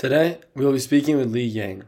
Today, 0.00 0.38
we 0.54 0.64
will 0.64 0.72
be 0.72 0.78
speaking 0.78 1.18
with 1.18 1.30
Li 1.30 1.44
Yang. 1.44 1.84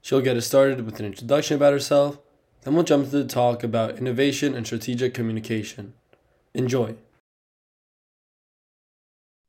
She'll 0.00 0.22
get 0.22 0.38
us 0.38 0.46
started 0.46 0.86
with 0.86 0.98
an 1.00 1.04
introduction 1.04 1.56
about 1.56 1.74
herself, 1.74 2.18
then 2.62 2.74
we'll 2.74 2.82
jump 2.82 3.04
into 3.04 3.18
the 3.18 3.28
talk 3.28 3.62
about 3.62 3.98
innovation 3.98 4.54
and 4.54 4.64
strategic 4.64 5.12
communication. 5.12 5.92
Enjoy. 6.54 6.94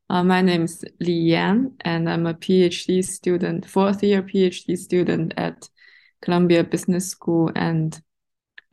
Uh, 0.09 0.21
my 0.21 0.41
name 0.41 0.63
is 0.63 0.83
Li 0.99 1.13
Yang, 1.13 1.71
and 1.79 2.09
I'm 2.09 2.27
a 2.27 2.33
PhD 2.33 3.01
student, 3.05 3.65
fourth 3.65 4.03
year 4.03 4.21
PhD 4.21 4.77
student 4.77 5.33
at 5.37 5.69
Columbia 6.21 6.65
Business 6.65 7.07
School. 7.07 7.53
And 7.55 7.97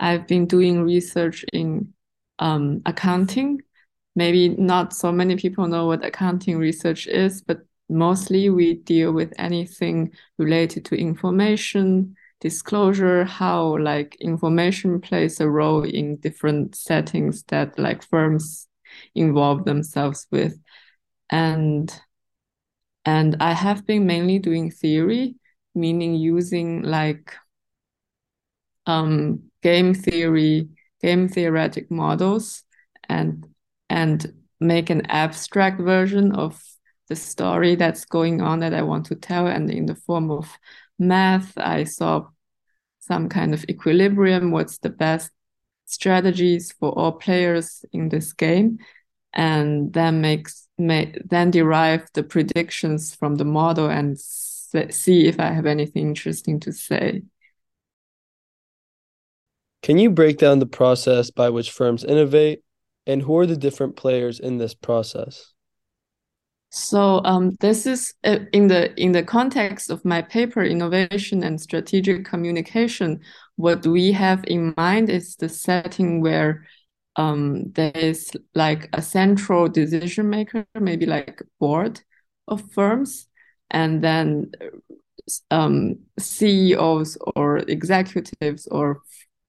I've 0.01 0.27
been 0.27 0.47
doing 0.47 0.83
research 0.83 1.45
in 1.53 1.95
um, 2.41 2.83
accounting. 2.85 3.63
Maybe 4.17 4.49
not 4.49 4.93
so 4.93 5.13
many 5.13 5.37
people 5.37 5.69
know 5.69 5.87
what 5.87 6.05
accounting 6.05 6.59
research 6.59 7.07
is, 7.07 7.43
but 7.43 7.61
mostly 7.89 8.51
we 8.51 8.75
deal 8.75 9.13
with 9.13 9.33
anything 9.39 10.13
related 10.39 10.85
to 10.87 10.97
information 10.97 12.17
disclosure 12.41 13.25
how 13.25 13.79
like 13.79 14.17
information 14.21 15.01
plays 15.01 15.41
a 15.41 15.49
role 15.49 15.83
in 15.83 16.17
different 16.17 16.75
settings 16.75 17.43
that 17.45 17.79
like 17.79 18.03
firms 18.03 18.69
involve 19.15 19.65
themselves 19.65 20.27
with. 20.31 20.59
And 21.31 21.91
and 23.05 23.37
i 23.41 23.53
have 23.53 23.87
been 23.87 24.07
mainly 24.07 24.39
doing 24.39 24.71
theory 24.71 25.37
meaning 25.75 26.15
using 26.15 26.83
like 26.83 27.35
um 28.87 29.43
game 29.63 29.95
theory 29.95 30.69
game 31.03 31.29
theoretic 31.29 31.91
models 31.91 32.63
and 33.09 33.47
and 33.91 34.33
make 34.61 34.91
an 34.91 35.05
abstract 35.07 35.81
version 35.81 36.33
of 36.33 36.63
the 37.09 37.17
story 37.17 37.75
that's 37.75 38.05
going 38.05 38.41
on 38.41 38.61
that 38.61 38.75
I 38.75 38.83
want 38.83 39.07
to 39.07 39.15
tell. 39.15 39.47
And 39.47 39.71
in 39.71 39.87
the 39.87 39.95
form 39.95 40.31
of 40.31 40.59
math, 40.99 41.57
I 41.57 41.85
saw 41.85 42.29
some 43.01 43.29
kind 43.29 43.55
of 43.55 43.65
equilibrium. 43.69 44.51
What's 44.51 44.79
the 44.79 44.91
best 44.91 45.31
strategies 45.85 46.73
for 46.73 46.91
all 46.99 47.13
players 47.13 47.85
in 47.93 48.09
this 48.09 48.33
game? 48.33 48.79
And 49.33 49.93
then 49.93 50.21
makes 50.21 50.69
may, 50.79 51.15
then 51.25 51.51
derive 51.51 52.09
the 52.15 52.23
predictions 52.23 53.15
from 53.15 53.37
the 53.37 53.45
model 53.45 53.89
and 53.89 54.19
see 54.19 55.27
if 55.27 55.39
I 55.39 55.53
have 55.53 55.67
anything 55.67 56.09
interesting 56.09 56.61
to 56.61 56.73
say. 56.73 57.23
Can 59.83 59.99
you 59.99 60.11
break 60.11 60.39
down 60.39 60.61
the 60.61 60.67
process 60.67 61.31
by 61.31 61.51
which 61.51 61.71
firms 61.71 62.05
innovate 62.05 62.63
and 63.07 63.21
who 63.21 63.37
are 63.37 63.47
the 63.47 63.57
different 63.57 63.97
players 63.97 64.41
in 64.41 64.57
this 64.57 64.75
process? 64.75 65.54
So 66.75 67.21
um, 67.25 67.57
this 67.61 67.87
is 67.87 68.13
uh, 68.25 68.41
in 68.53 68.67
the 68.67 68.93
in 69.01 69.13
the 69.13 69.23
context 69.23 69.91
of 69.91 70.05
my 70.05 70.23
paper, 70.23 70.65
innovation 70.65 71.45
and 71.45 71.61
strategic 71.61 72.25
communication. 72.25 73.21
What 73.55 73.87
we 73.87 74.11
have 74.11 74.43
in 74.49 74.75
mind 74.77 75.09
is 75.09 75.37
the 75.37 75.49
setting 75.49 76.21
where 76.21 76.67
um, 77.15 77.71
there 77.75 77.93
is 77.95 78.33
like 78.57 78.89
a 78.93 79.01
central 79.01 79.69
decision 79.69 80.29
maker, 80.29 80.67
maybe 80.75 81.07
like 81.07 81.43
board 81.61 82.01
of 82.49 82.69
firms, 82.73 83.29
and 83.71 84.03
then 84.03 84.51
um, 85.53 86.01
CEOs 86.19 87.17
or 87.37 87.59
executives 87.59 88.67
or 88.67 89.01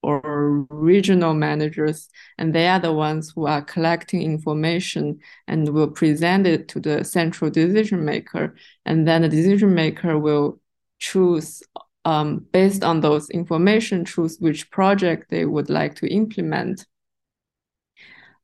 or 0.06 0.64
regional 0.70 1.34
managers, 1.34 2.08
and 2.38 2.54
they 2.54 2.68
are 2.68 2.78
the 2.78 2.92
ones 2.92 3.32
who 3.34 3.46
are 3.46 3.60
collecting 3.60 4.22
information 4.22 5.18
and 5.48 5.68
will 5.70 5.90
present 5.90 6.46
it 6.46 6.68
to 6.68 6.78
the 6.78 7.02
central 7.02 7.50
decision 7.50 8.04
maker. 8.04 8.54
And 8.84 9.08
then 9.08 9.22
the 9.22 9.28
decision 9.28 9.74
maker 9.74 10.16
will 10.16 10.60
choose, 11.00 11.60
um, 12.04 12.46
based 12.52 12.84
on 12.84 13.00
those 13.00 13.28
information, 13.30 14.04
choose 14.04 14.36
which 14.38 14.70
project 14.70 15.28
they 15.28 15.44
would 15.44 15.68
like 15.68 15.96
to 15.96 16.06
implement. 16.06 16.86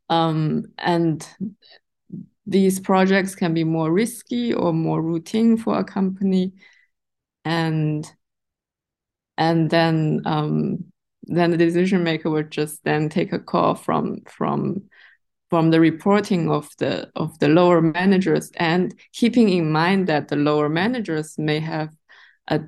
Um, 0.08 0.64
and 0.78 1.24
these 2.44 2.80
projects 2.80 3.36
can 3.36 3.54
be 3.54 3.62
more 3.62 3.92
risky 3.92 4.52
or 4.52 4.72
more 4.72 5.00
routine 5.00 5.56
for 5.56 5.78
a 5.78 5.84
company. 5.84 6.54
And 7.44 8.04
and 9.38 9.70
then 9.70 10.22
um, 10.24 10.91
then 11.24 11.50
the 11.50 11.56
decision 11.56 12.02
maker 12.02 12.30
would 12.30 12.50
just 12.50 12.82
then 12.84 13.08
take 13.08 13.32
a 13.32 13.38
call 13.38 13.74
from 13.74 14.22
from 14.26 14.82
from 15.50 15.70
the 15.70 15.80
reporting 15.80 16.50
of 16.50 16.68
the 16.78 17.10
of 17.14 17.38
the 17.38 17.48
lower 17.48 17.80
managers 17.82 18.50
and 18.56 18.94
keeping 19.12 19.48
in 19.50 19.70
mind 19.70 20.06
that 20.06 20.28
the 20.28 20.36
lower 20.36 20.68
managers 20.68 21.38
may 21.38 21.60
have 21.60 21.90
a 22.48 22.60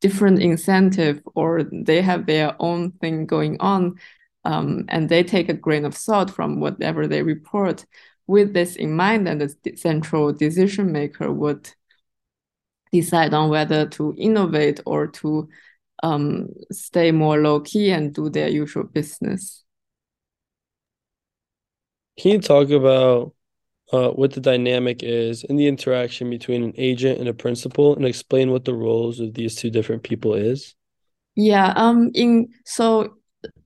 different 0.00 0.40
incentive 0.40 1.22
or 1.34 1.64
they 1.72 2.02
have 2.02 2.26
their 2.26 2.54
own 2.60 2.92
thing 2.92 3.26
going 3.26 3.56
on 3.60 3.98
um, 4.44 4.84
and 4.88 5.08
they 5.08 5.24
take 5.24 5.48
a 5.48 5.54
grain 5.54 5.84
of 5.84 5.96
salt 5.96 6.30
from 6.30 6.60
whatever 6.60 7.06
they 7.06 7.22
report. 7.22 7.86
With 8.26 8.52
this 8.52 8.76
in 8.76 8.94
mind 8.94 9.26
then 9.26 9.38
the 9.38 9.76
central 9.76 10.32
decision 10.32 10.92
maker 10.92 11.32
would 11.32 11.70
decide 12.92 13.32
on 13.34 13.48
whether 13.48 13.86
to 13.86 14.14
innovate 14.18 14.80
or 14.84 15.06
to 15.06 15.48
um, 16.02 16.48
stay 16.70 17.12
more 17.12 17.38
low 17.38 17.60
key 17.60 17.90
and 17.90 18.14
do 18.14 18.28
their 18.30 18.48
usual 18.48 18.84
business. 18.84 19.64
Can 22.18 22.32
you 22.32 22.40
talk 22.40 22.70
about 22.70 23.34
uh, 23.92 24.10
what 24.10 24.32
the 24.32 24.40
dynamic 24.40 25.02
is 25.02 25.44
in 25.44 25.56
the 25.56 25.66
interaction 25.66 26.30
between 26.30 26.62
an 26.64 26.72
agent 26.76 27.18
and 27.20 27.28
a 27.28 27.34
principal 27.34 27.94
and 27.94 28.04
explain 28.04 28.50
what 28.50 28.64
the 28.64 28.74
roles 28.74 29.20
of 29.20 29.34
these 29.34 29.54
two 29.54 29.70
different 29.70 30.02
people 30.02 30.34
is? 30.34 30.74
Yeah, 31.34 31.72
um 31.76 32.10
in 32.14 32.48
so 32.64 33.16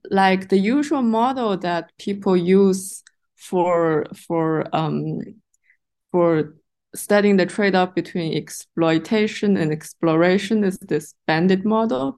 like 0.09 0.49
the 0.49 0.57
usual 0.57 1.01
model 1.01 1.57
that 1.57 1.91
people 1.97 2.35
use 2.35 3.03
for 3.35 4.05
for 4.27 4.67
um 4.75 5.19
for 6.11 6.55
studying 6.95 7.37
the 7.37 7.45
trade-off 7.45 7.95
between 7.95 8.35
exploitation 8.35 9.57
and 9.57 9.71
exploration 9.71 10.63
is 10.63 10.77
this 10.79 11.13
bandit 11.27 11.65
model. 11.65 12.17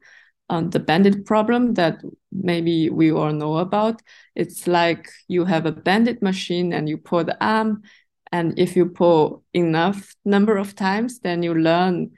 Um, 0.50 0.69
the 0.69 0.79
bandit 0.79 1.25
problem 1.25 1.75
that 1.75 2.01
maybe 2.31 2.89
we 2.89 3.11
all 3.11 3.31
know 3.31 3.57
about. 3.57 4.01
It's 4.35 4.67
like 4.67 5.09
you 5.28 5.45
have 5.45 5.66
a 5.66 5.72
bandit 5.72 6.22
machine 6.22 6.73
and 6.73 6.89
you 6.89 6.97
pull 6.97 7.23
the 7.23 7.44
arm, 7.44 7.84
and 8.31 8.57
if 8.59 8.75
you 8.75 8.88
pull 8.88 9.44
enough 9.53 10.16
number 10.25 10.57
of 10.57 10.75
times, 10.75 11.19
then 11.19 11.44
you 11.44 11.53
learn 11.53 12.11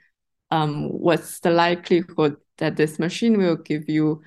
um, 0.50 0.88
what's 0.88 1.40
the 1.40 1.50
likelihood 1.50 2.36
that 2.58 2.76
this 2.76 2.98
machine 2.98 3.38
will 3.38 3.56
give 3.56 3.88
you 3.88 4.22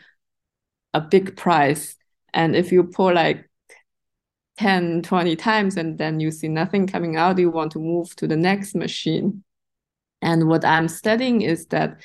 a 0.93 1.01
big 1.01 1.35
price. 1.35 1.95
And 2.33 2.55
if 2.55 2.71
you 2.71 2.83
pull 2.83 3.13
like 3.13 3.48
10, 4.59 5.03
20 5.03 5.37
times 5.37 5.77
and 5.77 5.97
then 5.97 6.19
you 6.19 6.31
see 6.31 6.49
nothing 6.49 6.85
coming 6.85 7.15
out, 7.15 7.39
you 7.39 7.49
want 7.49 7.71
to 7.71 7.79
move 7.79 8.13
to 8.17 8.27
the 8.27 8.35
next 8.35 8.75
machine. 8.75 9.41
And 10.21 10.49
what 10.49 10.65
I'm 10.65 10.89
studying 10.89 11.43
is 11.43 11.67
that 11.67 12.01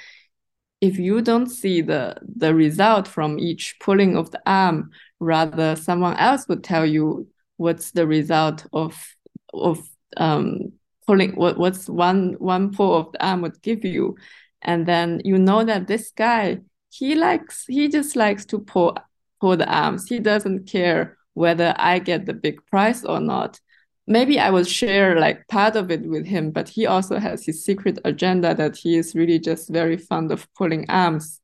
if 0.80 0.96
you 0.96 1.20
don't 1.20 1.48
see 1.48 1.80
the, 1.80 2.16
the 2.22 2.54
result 2.54 3.08
from 3.08 3.40
each 3.40 3.74
pulling 3.80 4.16
of 4.16 4.30
the 4.30 4.40
arm, 4.46 4.90
rather 5.18 5.74
someone 5.74 6.16
else 6.16 6.46
would 6.46 6.62
tell 6.62 6.86
you 6.86 7.26
what's 7.56 7.90
the 7.90 8.06
result 8.06 8.66
of 8.72 9.04
of 9.52 9.80
um, 10.16 10.72
pulling 11.08 11.32
what, 11.34 11.58
what's 11.58 11.88
one 11.88 12.34
one 12.38 12.72
pull 12.72 12.94
of 12.96 13.10
the 13.12 13.26
arm 13.26 13.42
would 13.42 13.60
give 13.62 13.84
you. 13.84 14.16
And 14.62 14.86
then 14.86 15.20
you 15.24 15.38
know 15.38 15.64
that 15.64 15.88
this 15.88 16.12
guy, 16.12 16.60
he 16.88 17.16
likes 17.16 17.64
he 17.66 17.88
just 17.88 18.14
likes 18.14 18.44
to 18.46 18.60
pull 18.60 18.96
pull 19.40 19.56
the 19.56 19.68
arms. 19.68 20.06
He 20.06 20.20
doesn't 20.20 20.68
care 20.68 21.16
whether 21.34 21.74
I 21.76 21.98
get 21.98 22.26
the 22.26 22.34
big 22.34 22.64
prize 22.66 23.04
or 23.04 23.20
not. 23.20 23.60
Maybe 24.06 24.38
I 24.38 24.50
will 24.50 24.64
share 24.64 25.18
like 25.18 25.46
part 25.48 25.76
of 25.76 25.90
it 25.90 26.02
with 26.02 26.26
him, 26.26 26.50
but 26.50 26.68
he 26.68 26.86
also 26.86 27.18
has 27.18 27.44
his 27.44 27.64
secret 27.64 27.98
agenda 28.04 28.54
that 28.54 28.76
he 28.76 28.96
is 28.96 29.14
really 29.14 29.38
just 29.38 29.68
very 29.68 29.96
fond 29.96 30.30
of 30.30 30.46
pulling 30.54 30.86
arms. 30.88 31.40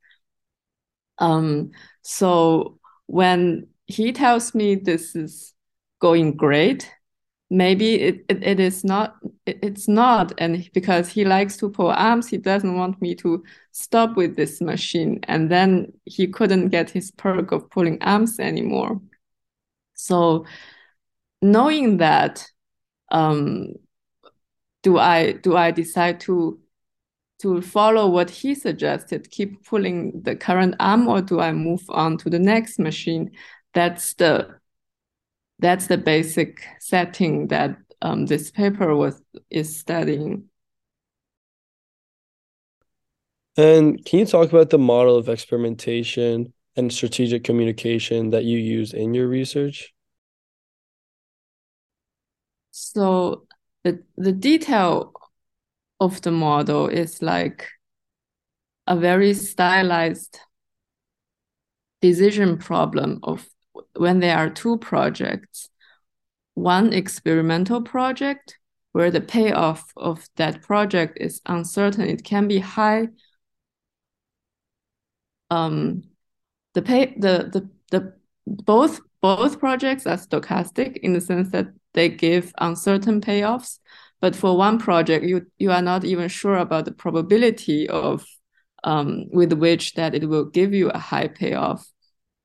Um, 1.18 1.70
so 2.02 2.78
when 3.06 3.68
he 3.86 4.12
tells 4.12 4.54
me 4.54 4.74
this 4.74 5.16
is 5.16 5.54
going 6.00 6.36
great, 6.36 6.90
maybe 7.50 7.94
it, 7.94 8.24
it, 8.28 8.42
it 8.42 8.60
is 8.60 8.84
not 8.84 9.16
it, 9.44 9.58
it's 9.62 9.88
not 9.88 10.32
and 10.38 10.70
because 10.72 11.08
he 11.08 11.24
likes 11.24 11.56
to 11.56 11.68
pull 11.68 11.90
arms 11.90 12.28
he 12.28 12.38
doesn't 12.38 12.76
want 12.76 13.00
me 13.02 13.14
to 13.16 13.42
stop 13.72 14.16
with 14.16 14.36
this 14.36 14.60
machine 14.60 15.18
and 15.24 15.50
then 15.50 15.92
he 16.04 16.28
couldn't 16.28 16.68
get 16.68 16.88
his 16.88 17.10
perk 17.10 17.50
of 17.50 17.68
pulling 17.70 18.00
arms 18.02 18.38
anymore 18.38 19.00
so 20.00 20.46
knowing 21.42 21.98
that, 21.98 22.50
um, 23.10 23.74
do 24.82 24.98
I 24.98 25.32
do 25.32 25.56
I 25.56 25.70
decide 25.70 26.20
to 26.20 26.58
to 27.42 27.62
follow 27.62 28.08
what 28.08 28.30
he 28.30 28.54
suggested, 28.54 29.30
keep 29.30 29.64
pulling 29.64 30.22
the 30.22 30.36
current 30.36 30.74
arm, 30.80 31.08
or 31.08 31.22
do 31.22 31.40
I 31.40 31.52
move 31.52 31.82
on 31.88 32.18
to 32.18 32.30
the 32.30 32.38
next 32.38 32.78
machine? 32.78 33.32
That's 33.74 34.14
the 34.14 34.58
that's 35.58 35.86
the 35.86 35.98
basic 35.98 36.66
setting 36.80 37.48
that 37.48 37.76
um, 38.02 38.26
this 38.26 38.50
paper 38.50 38.96
was 38.96 39.20
is 39.50 39.78
studying. 39.78 40.44
And 43.56 44.02
can 44.04 44.20
you 44.20 44.26
talk 44.26 44.48
about 44.48 44.70
the 44.70 44.78
model 44.78 45.16
of 45.16 45.28
experimentation 45.28 46.54
and 46.76 46.92
strategic 46.92 47.44
communication 47.44 48.30
that 48.30 48.44
you 48.44 48.58
use 48.58 48.92
in 48.92 49.14
your 49.14 49.28
research? 49.28 49.92
So 52.70 53.46
the 53.84 54.02
the 54.16 54.32
detail 54.32 55.12
of 55.98 56.22
the 56.22 56.30
model 56.30 56.88
is 56.88 57.22
like 57.22 57.68
a 58.86 58.96
very 58.96 59.34
stylized 59.34 60.40
decision 62.00 62.58
problem 62.58 63.20
of 63.22 63.48
when 63.96 64.20
there 64.20 64.36
are 64.36 64.50
two 64.50 64.78
projects 64.78 65.68
one 66.54 66.92
experimental 66.92 67.82
project 67.82 68.58
where 68.92 69.10
the 69.10 69.20
payoff 69.20 69.92
of 69.96 70.26
that 70.36 70.62
project 70.62 71.18
is 71.20 71.40
uncertain 71.46 72.02
it 72.02 72.24
can 72.24 72.48
be 72.48 72.58
high 72.58 73.06
um 75.50 76.02
the 76.74 76.82
pay 76.82 77.14
the 77.16 77.50
the 77.52 77.68
the 77.90 78.14
both 78.46 79.00
both 79.20 79.58
projects 79.58 80.06
are 80.06 80.16
stochastic 80.16 80.96
in 80.98 81.12
the 81.12 81.20
sense 81.20 81.50
that 81.50 81.68
they 81.94 82.08
give 82.08 82.52
uncertain 82.58 83.20
payoffs. 83.20 83.78
But 84.20 84.36
for 84.36 84.56
one 84.56 84.78
project 84.78 85.24
you 85.24 85.46
you 85.58 85.70
are 85.72 85.82
not 85.82 86.04
even 86.04 86.28
sure 86.28 86.56
about 86.56 86.84
the 86.84 86.92
probability 86.92 87.88
of 87.88 88.24
um, 88.84 89.26
with 89.30 89.52
which 89.52 89.94
that 89.94 90.14
it 90.14 90.28
will 90.28 90.46
give 90.46 90.72
you 90.72 90.90
a 90.90 90.98
high 90.98 91.28
payoff. 91.28 91.86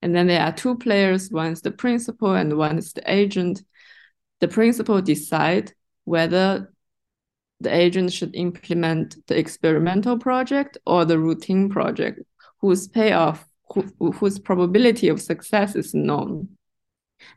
And 0.02 0.16
then 0.16 0.28
there 0.28 0.42
are 0.42 0.52
two 0.52 0.78
players. 0.78 1.32
One 1.32 1.54
is 1.54 1.62
the 1.62 1.72
principal 1.72 2.36
and 2.36 2.58
one 2.58 2.78
is 2.78 2.94
the 2.94 3.10
agent. 3.12 3.64
The 4.42 4.48
principal 4.48 5.02
decide 5.02 5.74
whether 6.04 6.74
the 7.62 7.74
agent 7.74 8.12
should 8.12 8.36
implement 8.36 9.16
the 9.28 9.38
experimental 9.38 10.20
project 10.20 10.78
or 10.86 11.06
the 11.06 11.18
routine 11.18 11.70
project 11.70 12.20
whose 12.60 12.88
payoff 12.88 13.46
who, 13.74 14.12
whose 14.12 14.40
probability 14.40 15.08
of 15.08 15.22
success 15.22 15.76
is 15.76 15.94
known 15.94 16.50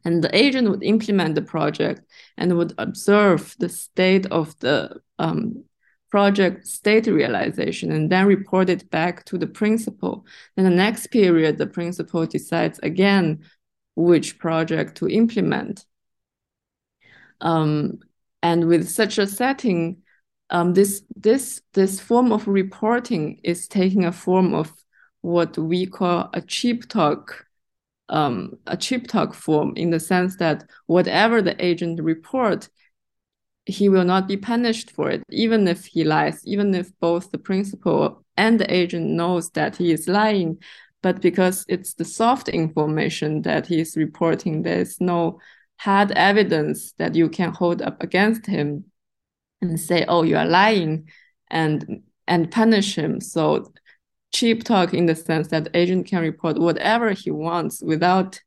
and 0.04 0.22
the 0.22 0.36
agent 0.36 0.68
would 0.70 0.82
implement 0.82 1.34
the 1.34 1.42
project 1.42 2.02
and 2.36 2.56
would 2.56 2.74
observe 2.78 3.54
the 3.58 3.68
state 3.68 4.26
of 4.26 4.58
the 4.60 5.00
um, 5.18 5.64
project 6.10 6.66
state 6.66 7.06
realization 7.06 7.92
and 7.92 8.10
then 8.10 8.26
report 8.26 8.70
it 8.70 8.90
back 8.90 9.24
to 9.26 9.36
the 9.36 9.46
principal. 9.46 10.26
In 10.56 10.64
the 10.64 10.70
next 10.70 11.08
period, 11.08 11.58
the 11.58 11.66
principal 11.66 12.26
decides 12.26 12.78
again 12.82 13.44
which 13.94 14.38
project 14.38 14.96
to 14.96 15.08
implement. 15.08 15.84
Um, 17.40 17.98
and 18.42 18.68
with 18.68 18.88
such 18.88 19.18
a 19.18 19.26
setting, 19.26 19.98
um, 20.50 20.72
this 20.72 21.02
this 21.14 21.60
this 21.74 22.00
form 22.00 22.32
of 22.32 22.48
reporting 22.48 23.40
is 23.44 23.68
taking 23.68 24.04
a 24.06 24.12
form 24.12 24.54
of 24.54 24.72
what 25.20 25.58
we 25.58 25.86
call 25.86 26.30
a 26.32 26.40
cheap 26.40 26.88
talk 26.88 27.46
um, 28.08 28.58
a 28.66 28.76
cheap 28.76 29.06
talk 29.06 29.34
form 29.34 29.74
in 29.76 29.90
the 29.90 30.00
sense 30.00 30.36
that 30.36 30.64
whatever 30.86 31.42
the 31.42 31.62
agent 31.64 32.02
report, 32.02 32.68
he 33.66 33.88
will 33.88 34.04
not 34.04 34.26
be 34.26 34.36
punished 34.36 34.90
for 34.90 35.10
it, 35.10 35.22
even 35.30 35.68
if 35.68 35.84
he 35.86 36.04
lies, 36.04 36.40
even 36.46 36.74
if 36.74 36.90
both 37.00 37.30
the 37.30 37.38
principal 37.38 38.24
and 38.36 38.58
the 38.58 38.72
agent 38.72 39.06
knows 39.10 39.50
that 39.50 39.76
he 39.76 39.92
is 39.92 40.08
lying. 40.08 40.58
But 41.02 41.20
because 41.20 41.64
it's 41.68 41.94
the 41.94 42.04
soft 42.04 42.48
information 42.48 43.42
that 43.42 43.66
he 43.66 43.80
is 43.80 43.96
reporting, 43.96 44.62
there's 44.62 45.00
no 45.00 45.38
hard 45.76 46.10
evidence 46.12 46.92
that 46.92 47.14
you 47.14 47.28
can 47.28 47.52
hold 47.52 47.82
up 47.82 48.02
against 48.02 48.46
him 48.46 48.84
and 49.60 49.78
say, 49.78 50.04
"Oh, 50.08 50.22
you 50.22 50.36
are 50.36 50.46
lying," 50.46 51.08
and 51.50 52.02
and 52.26 52.50
punish 52.50 52.96
him. 52.96 53.20
So 53.20 53.72
cheap 54.32 54.64
talk 54.64 54.94
in 54.94 55.06
the 55.06 55.14
sense 55.14 55.48
that 55.48 55.68
agent 55.74 56.06
can 56.06 56.20
report 56.22 56.58
whatever 56.58 57.12
he 57.12 57.30
wants 57.30 57.82
without 57.82 58.40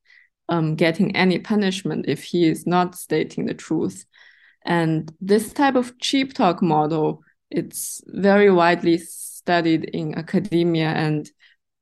um, 0.50 0.75
getting 0.75 1.16
any 1.16 1.39
punishment 1.39 2.06
if 2.07 2.24
he 2.24 2.48
is 2.48 2.68
not 2.68 2.95
stating 2.95 3.45
the 3.45 3.54
truth. 3.54 4.06
And 4.63 5.12
this 5.19 5.54
type 5.54 5.75
of 5.75 5.98
cheap 6.00 6.33
talk 6.33 6.62
model, 6.62 7.24
it's 7.50 8.01
very 8.07 8.51
widely 8.51 8.98
studied 8.98 9.86
in 9.86 10.16
academia 10.16 10.89
and 10.89 11.30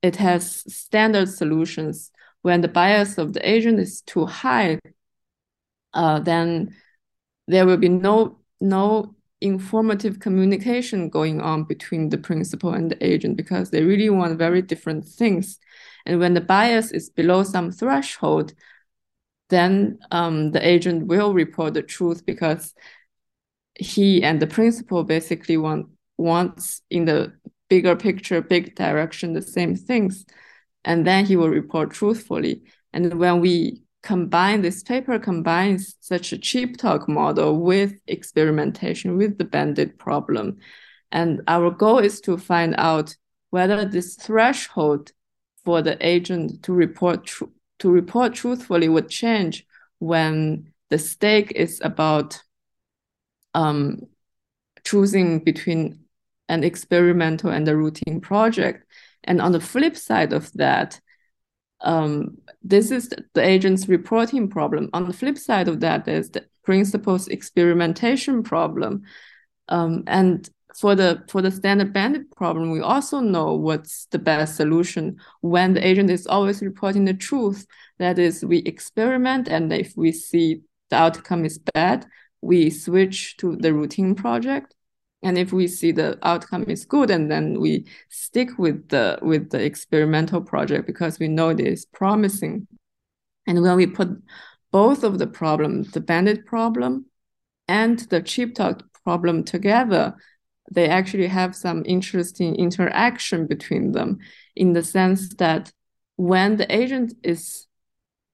it 0.02 0.16
has 0.16 0.64
standard 0.74 1.30
solutions. 1.30 2.12
When 2.42 2.62
the 2.62 2.70
bias 2.70 3.18
of 3.18 3.34
the 3.34 3.48
agent 3.48 3.80
is 3.80 4.02
too 4.02 4.26
high, 4.26 4.80
uh, 5.94 6.20
then 6.20 6.76
there 7.48 7.66
will 7.66 7.78
be 7.78 7.90
no 7.90 8.40
no 8.62 9.16
informative 9.42 10.20
communication 10.20 11.10
going 11.10 11.42
on 11.42 11.64
between 11.64 12.10
the 12.10 12.18
principal 12.18 12.74
and 12.74 12.92
the 12.92 13.06
agent 13.06 13.38
because 13.38 13.70
they 13.70 13.84
really 13.84 14.10
want 14.10 14.38
very 14.38 14.62
different 14.62 15.06
things. 15.06 15.60
And 16.06 16.20
when 16.20 16.34
the 16.34 16.42
bias 16.42 16.92
is 16.92 17.10
below 17.10 17.44
some 17.44 17.72
threshold, 17.72 18.54
then 19.50 20.00
um, 20.12 20.52
the 20.52 20.66
agent 20.66 21.08
will 21.08 21.34
report 21.34 21.74
the 21.74 21.82
truth 21.82 22.26
because 22.26 22.74
he 23.76 24.24
and 24.24 24.42
the 24.42 24.48
principal 24.48 25.04
basically 25.04 25.58
want 25.58 25.88
wants 26.18 26.82
in 26.90 27.06
the 27.06 27.34
bigger 27.70 27.96
picture, 27.96 28.42
big 28.42 28.76
direction, 28.76 29.34
the 29.34 29.42
same 29.42 29.76
things. 29.76 30.26
And 30.84 31.08
then 31.08 31.26
he 31.26 31.36
will 31.36 31.50
report 31.50 31.92
truthfully. 31.92 32.64
And 32.92 33.14
when 33.20 33.40
we 33.40 33.84
combine 34.02 34.62
this 34.62 34.84
paper 34.84 35.20
combines 35.20 35.96
such 36.00 36.32
a 36.32 36.38
cheap 36.38 36.78
talk 36.78 37.08
model 37.10 37.60
with 37.60 37.94
experimentation 38.08 39.18
with 39.18 39.38
the 39.38 39.44
bandit 39.44 39.98
problem. 39.98 40.58
And 41.12 41.42
our 41.48 41.72
goal 41.72 42.00
is 42.00 42.22
to 42.22 42.38
find 42.38 42.76
out 42.78 43.16
whether 43.50 43.86
this 43.86 44.16
threshold 44.16 45.12
for 45.66 45.82
the 45.82 45.98
agent 46.06 46.64
to 46.64 46.74
report 46.74 47.26
tr- 47.26 47.46
to 47.80 47.90
report 47.90 48.34
truthfully 48.34 48.90
would 48.90 49.10
change 49.10 49.66
when 50.00 50.72
the 50.90 50.98
stake 50.98 51.52
is 51.56 51.82
about 51.84 52.42
um, 53.54 54.02
choosing 54.84 55.40
between 55.40 56.00
an 56.48 56.64
experimental 56.64 57.52
and 57.52 57.68
a 57.68 57.76
routine 57.76 58.20
project. 58.20 58.86
And 59.24 59.42
on 59.42 59.52
the 59.52 59.60
flip 59.60 59.96
side 59.96 60.34
of 60.34 60.52
that 60.54 61.00
um, 61.82 62.38
this 62.62 62.92
is 62.92 63.10
the 63.34 63.42
agent's 63.42 63.88
reporting 63.88 64.50
problem. 64.50 64.90
On 64.94 65.08
the 65.08 65.14
flip 65.14 65.38
side 65.38 65.68
of 65.68 65.80
that 65.80 66.08
is 66.08 66.30
the 66.30 66.46
principal's 66.64 67.28
experimentation 67.28 68.44
problem. 68.44 69.04
Um, 69.70 70.04
and 70.08 70.50
for 70.78 70.96
the 70.96 71.24
for 71.30 71.42
the 71.42 71.52
standard 71.52 71.94
bandit 71.94 72.32
problem, 72.36 72.72
we 72.72 72.82
also 72.82 73.20
know 73.20 73.56
what's 73.56 74.06
the 74.12 74.20
best 74.20 74.56
solution 74.56 75.18
when 75.42 75.74
the 75.74 75.86
agent 75.86 76.10
is 76.10 76.28
always 76.28 76.62
reporting 76.62 77.06
the 77.06 77.14
truth. 77.14 77.66
That 77.98 78.20
is, 78.20 78.46
we 78.46 78.60
experiment, 78.60 79.48
and 79.48 79.74
if 79.74 79.94
we 79.96 80.12
see 80.12 80.62
the 80.90 80.98
outcome 80.98 81.46
is 81.46 81.60
bad, 81.74 82.06
we 82.42 82.70
switch 82.70 83.38
to 83.38 83.56
the 83.56 83.74
routine 83.74 84.16
project 84.16 84.74
and 85.22 85.38
if 85.38 85.52
we 85.52 85.68
see 85.68 85.92
the 85.92 86.18
outcome 86.24 86.66
is 86.70 86.86
good 86.86 87.10
and 87.10 87.30
then 87.30 87.60
we 87.60 87.86
stick 88.10 88.58
with 88.58 88.90
the 88.90 89.20
with 89.22 89.50
the 89.50 89.64
experimental 89.64 90.42
project 90.42 90.88
because 90.88 91.20
we 91.20 91.28
know 91.28 91.50
it 91.50 91.60
is 91.60 91.86
promising. 91.86 92.68
And 93.46 93.62
when 93.62 93.76
we 93.76 93.88
put 93.88 94.10
both 94.72 95.04
of 95.04 95.20
the 95.20 95.28
problems 95.28 95.92
the 95.92 96.00
bandit 96.00 96.46
problem 96.46 97.06
and 97.68 98.00
the 98.10 98.22
cheap 98.22 98.56
talk 98.56 98.84
problem 99.04 99.44
together 99.44 100.16
they 100.72 100.88
actually 100.88 101.28
have 101.28 101.56
some 101.56 101.84
interesting 101.86 102.56
interaction 102.56 103.48
between 103.48 103.92
them 103.92 104.20
in 104.56 104.74
the 104.74 104.84
sense 104.84 105.34
that 105.36 105.72
when 106.16 106.58
the 106.58 106.76
agent 106.76 107.14
is 107.24 107.66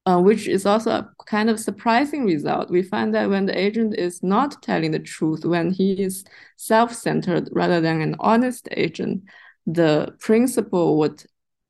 uh, 0.05 0.19
which 0.19 0.47
is 0.47 0.65
also 0.65 0.91
a 0.91 1.09
kind 1.25 1.50
of 1.50 1.59
surprising 1.59 2.25
result. 2.25 2.69
We 2.69 2.83
find 2.83 3.13
that 3.15 3.29
when 3.29 3.45
the 3.47 3.57
agent 3.57 3.95
is 3.95 4.21
not 4.21 4.62
telling 4.62 4.91
the 4.91 5.00
truth, 5.00 5.45
when 5.45 5.71
he 5.71 5.93
is 5.93 6.24
self-centered 6.57 7.50
rather 7.51 7.81
than 7.81 8.01
an 8.01 8.15
honest 8.19 8.67
agent, 8.71 9.24
the 9.65 10.15
principal 10.19 10.97
would 11.00 11.24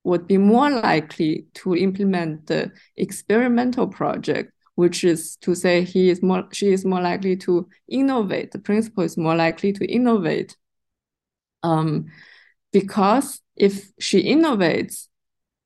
would 0.04 0.28
be 0.28 0.38
more 0.38 0.70
likely 0.70 1.48
to 1.56 1.76
implement 1.76 2.46
the 2.46 2.72
experimental 2.96 3.88
project, 3.88 4.54
which 4.76 5.04
is 5.04 5.36
to 5.38 5.56
say 5.56 5.84
he 5.84 6.10
is 6.10 6.22
more 6.22 6.44
she 6.52 6.72
is 6.74 6.86
more 6.86 7.02
likely 7.02 7.36
to 7.38 7.68
innovate. 7.88 8.52
The 8.52 8.60
principal 8.60 9.04
is 9.04 9.18
more 9.18 9.36
likely 9.36 9.72
to 9.74 9.86
innovate. 9.86 10.58
Um, 11.64 12.08
because 12.72 13.42
if 13.56 13.92
she 14.00 14.24
innovates, 14.24 15.08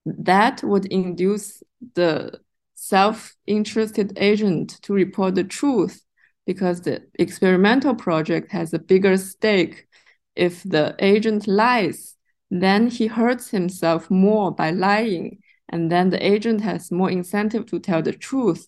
that 0.05 0.63
would 0.63 0.85
induce 0.85 1.61
the 1.95 2.39
self-interested 2.81 4.13
agent 4.17 4.81
to 4.81 4.93
report 4.93 5.35
the 5.35 5.43
truth 5.43 6.01
because 6.45 6.81
the 6.81 7.03
experimental 7.19 7.93
project 7.93 8.51
has 8.53 8.73
a 8.73 8.79
bigger 8.79 9.17
stake. 9.17 9.85
If 10.33 10.63
the 10.63 10.95
agent 10.99 11.45
lies, 11.45 12.15
then 12.49 12.87
he 12.87 13.07
hurts 13.07 13.49
himself 13.49 14.09
more 14.09 14.51
by 14.51 14.71
lying, 14.71 15.41
and 15.67 15.91
then 15.91 16.09
the 16.09 16.25
agent 16.25 16.61
has 16.61 16.89
more 16.89 17.11
incentive 17.11 17.65
to 17.67 17.79
tell 17.79 18.01
the 18.01 18.13
truth. 18.13 18.65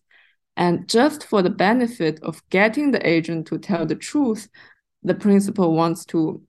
And 0.58 0.90
just 0.90 1.26
for 1.26 1.42
the 1.42 1.50
benefit 1.50 2.22
of 2.22 2.48
getting 2.50 2.92
the 2.92 3.08
agent 3.08 3.48
to 3.48 3.58
tell 3.58 3.86
the 3.86 3.96
truth, 3.96 4.50
the 5.04 5.16
principal 5.16 5.74
wants 5.74 6.06
to 6.08 6.44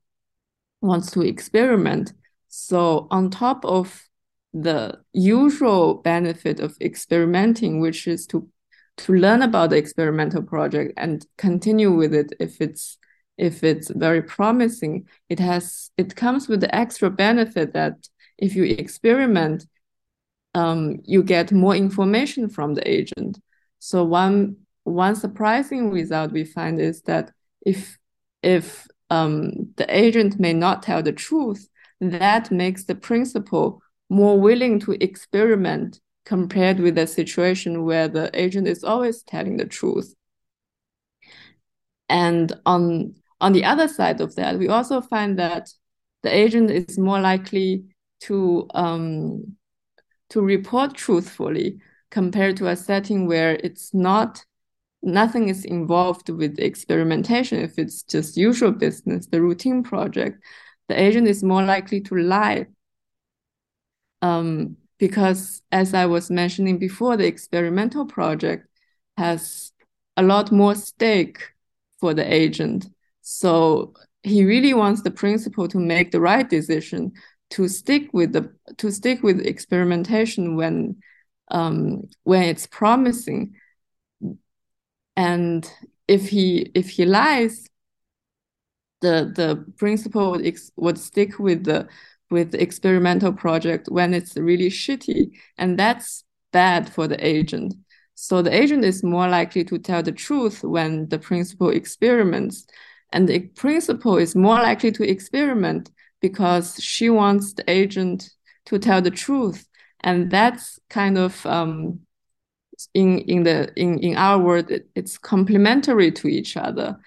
wants 0.81 1.13
to 1.13 1.23
experiment. 1.23 2.13
So 2.49 3.07
on 3.13 3.31
top 3.31 3.65
of 3.65 4.03
the 4.53 5.01
usual 5.13 5.95
benefit 5.95 6.61
of 6.61 6.77
experimenting, 6.81 7.81
which 7.81 8.07
is 8.07 8.27
to 8.29 8.49
to 8.99 9.15
learn 9.15 9.41
about 9.41 9.71
the 9.71 9.77
experimental 9.77 10.43
project 10.43 10.93
and 10.99 11.25
continue 11.39 11.91
with 11.91 12.15
it 12.15 12.33
if 12.39 12.61
it's 12.61 12.99
if 13.39 13.65
it's 13.65 13.91
very 13.91 14.23
promising, 14.23 15.09
it 15.29 15.39
has 15.39 15.91
it 15.97 16.15
comes 16.15 16.49
with 16.49 16.61
the 16.61 16.75
extra 16.75 17.11
benefit 17.11 17.73
that 17.73 18.09
if 18.39 18.55
you 18.55 18.65
experiment, 18.65 19.67
um, 20.55 21.01
you 21.05 21.23
get 21.23 21.53
more 21.53 21.75
information 21.75 22.49
from 22.49 22.75
the 22.75 22.89
agent. 22.89 23.41
So 23.79 24.05
one 24.05 24.57
one 24.85 25.17
surprising 25.17 25.91
result 25.91 26.33
we 26.33 26.45
find 26.45 26.81
is 26.81 27.03
that 27.03 27.33
if 27.65 27.99
if 28.43 28.87
um, 29.09 29.73
the 29.77 29.87
agent 29.89 30.39
may 30.39 30.53
not 30.53 30.83
tell 30.83 31.03
the 31.03 31.13
truth, 31.13 31.69
that 32.01 32.51
makes 32.51 32.85
the 32.85 32.95
principal 32.95 33.83
more 34.13 34.39
willing 34.39 34.79
to 34.79 34.93
experiment 35.03 35.99
compared 36.27 36.79
with 36.79 36.99
a 36.99 37.07
situation 37.07 37.85
where 37.85 38.09
the 38.09 38.31
agent 38.35 38.69
is 38.69 38.85
always 38.85 39.23
telling 39.23 39.57
the 39.57 39.65
truth. 39.65 40.15
And 42.09 42.53
on 42.67 43.15
on 43.41 43.53
the 43.53 43.65
other 43.65 43.89
side 43.89 44.21
of 44.21 44.37
that, 44.37 44.59
we 44.59 44.69
also 44.69 45.01
find 45.01 45.39
that 45.39 45.71
the 46.23 46.33
agent 46.33 46.71
is 46.71 46.99
more 46.99 47.21
likely 47.21 47.85
to 48.21 48.69
um, 48.75 49.57
to 50.29 50.43
report 50.43 50.95
truthfully 50.95 51.81
compared 52.11 52.57
to 52.59 52.69
a 52.69 52.77
setting 52.77 53.27
where 53.27 53.55
it's 53.65 53.95
not 53.95 54.45
nothing 55.03 55.49
is 55.49 55.65
involved 55.65 56.29
with 56.29 56.59
experimentation 56.61 57.59
if 57.59 57.79
it's 57.79 58.05
just 58.05 58.37
usual 58.37 58.71
business 58.71 59.27
the 59.27 59.43
routine 59.43 59.83
project 59.83 60.41
the 60.89 61.01
agent 61.01 61.27
is 61.27 61.43
more 61.43 61.65
likely 61.65 62.01
to 62.01 62.15
lie 62.15 62.65
um, 64.23 64.77
because 64.99 65.63
as 65.71 65.93
i 65.95 66.07
was 66.07 66.31
mentioning 66.31 66.79
before 66.79 67.17
the 67.17 67.27
experimental 67.27 68.07
project 68.07 68.67
has 69.17 69.73
a 70.17 70.23
lot 70.23 70.53
more 70.53 70.75
stake 70.75 71.53
for 72.01 72.15
the 72.15 72.33
agent. 72.33 72.87
So 73.23 73.95
he 74.23 74.45
really 74.45 74.75
wants 74.75 75.03
the 75.03 75.11
principal 75.11 75.69
to 75.69 75.79
make 75.79 76.11
the 76.11 76.21
right 76.21 76.49
decision 76.49 77.13
to 77.51 77.69
stick 77.69 78.11
with 78.13 78.33
the 78.33 78.53
to 78.79 78.91
stick 78.91 79.23
with 79.23 79.41
experimentation 79.41 80.57
when 80.57 80.97
um, 81.51 82.09
when 82.25 82.43
it's 82.45 82.67
promising. 82.67 83.55
And 85.17 85.71
if 86.09 86.29
he 86.29 86.71
if 86.75 86.91
he 86.91 87.05
lies 87.05 87.69
the 89.01 89.33
the 89.35 89.65
principal 89.77 90.33
would, 90.33 90.59
would 90.77 90.99
stick 90.99 91.39
with 91.39 91.65
the 91.65 91.89
with 92.33 92.55
experimental 92.55 93.33
project 93.33 93.89
when 93.91 94.15
it's 94.15 94.37
really 94.37 94.69
shitty 94.69 95.31
and 95.59 95.79
that's 95.79 96.25
bad 96.53 96.89
for 96.93 97.07
the 97.07 97.25
agent. 97.25 97.75
So 98.15 98.43
the 98.43 98.55
agent 98.55 98.85
is 98.85 99.03
more 99.03 99.29
likely 99.29 99.65
to 99.65 99.79
tell 99.79 100.03
the 100.03 100.13
truth 100.13 100.65
when 100.65 101.09
the 101.09 101.19
principal 101.19 101.71
experiments 101.71 102.67
and 103.13 103.29
the 103.29 103.41
principal 103.41 104.17
is 104.17 104.35
more 104.35 104.57
likely 104.57 104.91
to 104.93 105.09
experiment 105.09 105.91
because 106.21 106.77
she 106.83 107.11
wants 107.11 107.53
the 107.53 107.71
agent 107.71 108.31
to 108.67 108.79
tell 108.79 109.03
the 109.03 109.11
truth 109.11 109.69
and 110.01 110.31
that's 110.31 110.79
kind 110.89 111.19
of 111.19 111.45
um, 111.47 112.01
in 112.95 113.19
in 113.21 113.43
the 113.45 113.73
in 113.77 113.99
in 114.01 114.17
our 114.17 114.39
world 114.39 114.71
it, 114.71 114.89
it's 114.95 115.19
complementary 115.19 116.11
to 116.13 116.29
each 116.29 116.57
other. 116.57 116.99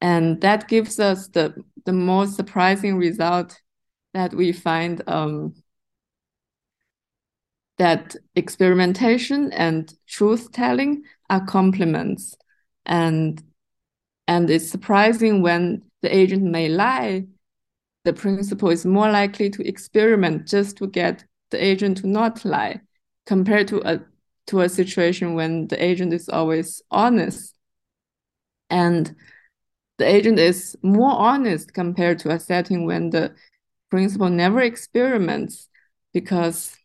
And 0.00 0.40
that 0.42 0.68
gives 0.68 1.00
us 1.00 1.28
the 1.28 1.54
the 1.84 1.92
most 1.92 2.36
surprising 2.36 2.96
result 2.96 3.60
that 4.16 4.32
we 4.32 4.50
find 4.50 5.02
um, 5.06 5.54
that 7.76 8.16
experimentation 8.34 9.52
and 9.52 9.92
truth 10.08 10.50
telling 10.52 11.02
are 11.28 11.44
complements. 11.44 12.34
And 12.86 13.42
and 14.26 14.48
it's 14.48 14.70
surprising 14.70 15.42
when 15.42 15.82
the 16.00 16.16
agent 16.16 16.44
may 16.44 16.70
lie. 16.70 17.26
The 18.04 18.14
principal 18.14 18.70
is 18.70 18.86
more 18.86 19.10
likely 19.10 19.50
to 19.50 19.68
experiment 19.68 20.48
just 20.48 20.78
to 20.78 20.86
get 20.86 21.22
the 21.50 21.62
agent 21.62 21.98
to 21.98 22.06
not 22.06 22.42
lie 22.42 22.80
compared 23.26 23.68
to 23.68 23.82
a 23.84 24.00
to 24.46 24.60
a 24.60 24.68
situation 24.70 25.34
when 25.34 25.68
the 25.68 25.82
agent 25.84 26.14
is 26.14 26.30
always 26.30 26.80
honest. 26.90 27.54
And 28.70 29.14
the 29.98 30.06
agent 30.06 30.38
is 30.38 30.74
more 30.82 31.12
honest 31.12 31.74
compared 31.74 32.18
to 32.20 32.30
a 32.30 32.40
setting 32.40 32.86
when 32.86 33.10
the 33.10 33.34
principal 33.96 34.28
never 34.28 34.60
experiments 34.60 35.68
because 36.12 36.76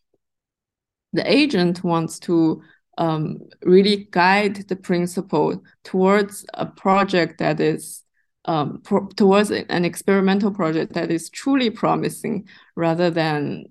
the 1.12 1.30
agent 1.30 1.84
wants 1.84 2.20
to 2.20 2.64
um, 2.98 3.40
really 3.64 4.08
guide 4.12 4.56
the 4.70 4.78
principal 4.78 5.62
towards 5.84 6.46
a 6.54 6.66
project 6.66 7.40
that 7.40 7.60
is 7.60 8.04
um, 8.46 8.82
towards 9.18 9.52
an 9.52 9.84
experimental 9.84 10.52
project 10.52 10.94
that 10.94 11.12
is 11.12 11.30
truly 11.30 11.70
promising 11.70 12.48
rather 12.78 13.10
than 13.10 13.66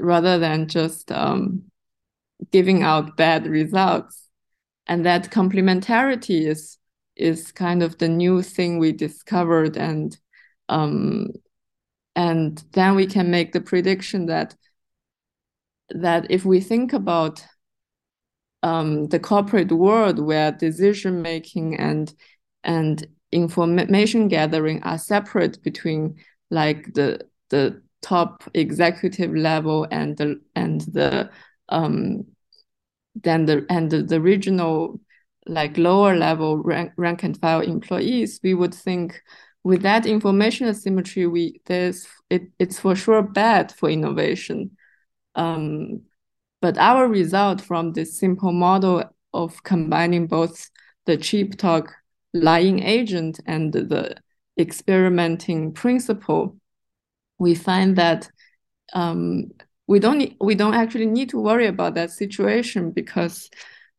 rather 0.00 0.38
than 0.38 0.66
just 0.66 1.12
um, 1.12 1.64
giving 2.50 2.82
out 2.82 3.14
bad 3.14 3.46
results. 3.46 4.26
And 4.86 5.04
that 5.04 5.30
complementarity 5.30 6.46
is 6.46 6.78
is 7.14 7.52
kind 7.52 7.82
of 7.82 7.98
the 7.98 8.08
new 8.08 8.40
thing 8.40 8.78
we 8.78 8.92
discovered 8.92 9.76
and 9.76 10.18
um, 10.70 11.32
and 12.16 12.62
then 12.72 12.94
we 12.94 13.06
can 13.06 13.30
make 13.30 13.52
the 13.52 13.60
prediction 13.60 14.26
that 14.26 14.54
that 15.90 16.30
if 16.30 16.44
we 16.44 16.60
think 16.60 16.92
about 16.92 17.44
um, 18.62 19.08
the 19.08 19.18
corporate 19.18 19.72
world 19.72 20.18
where 20.18 20.52
decision 20.52 21.22
making 21.22 21.76
and 21.76 22.12
and 22.62 23.06
information 23.32 24.28
gathering 24.28 24.82
are 24.82 24.98
separate 24.98 25.62
between 25.62 26.16
like 26.50 26.92
the 26.94 27.20
the 27.48 27.82
top 28.02 28.44
executive 28.54 29.34
level 29.34 29.86
and 29.90 30.16
the 30.16 30.40
and 30.54 30.82
the 30.92 31.30
um 31.68 32.24
then 33.14 33.44
the 33.44 33.66
and 33.68 33.90
the, 33.90 34.02
the 34.02 34.20
regional 34.20 35.00
like 35.46 35.76
lower 35.78 36.16
level 36.16 36.58
rank, 36.58 36.92
rank 36.96 37.22
and 37.22 37.38
file 37.38 37.60
employees 37.60 38.40
we 38.42 38.54
would 38.54 38.74
think 38.74 39.22
with 39.62 39.82
that 39.82 40.06
information 40.06 40.68
asymmetry 40.68 41.26
we 41.26 41.60
there's 41.66 42.06
it, 42.30 42.50
it's 42.58 42.78
for 42.78 42.94
sure 42.96 43.22
bad 43.22 43.72
for 43.72 43.90
innovation. 43.90 44.76
Um, 45.34 46.02
but 46.60 46.78
our 46.78 47.08
result 47.08 47.60
from 47.60 47.92
this 47.92 48.18
simple 48.18 48.52
model 48.52 49.04
of 49.32 49.62
combining 49.62 50.26
both 50.26 50.70
the 51.06 51.16
cheap 51.16 51.56
talk 51.56 51.92
lying 52.32 52.82
agent 52.82 53.40
and 53.46 53.72
the 53.72 54.16
experimenting 54.58 55.72
principal, 55.72 56.56
we 57.38 57.54
find 57.54 57.96
that 57.96 58.30
um, 58.92 59.50
we 59.86 59.98
don't 59.98 60.34
we 60.40 60.54
don't 60.54 60.74
actually 60.74 61.06
need 61.06 61.30
to 61.30 61.40
worry 61.40 61.66
about 61.66 61.94
that 61.94 62.10
situation 62.10 62.90
because 62.90 63.50